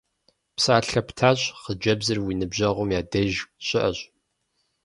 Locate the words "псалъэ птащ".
0.55-1.39